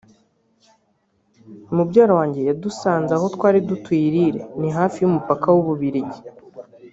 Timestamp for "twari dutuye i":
3.35-4.13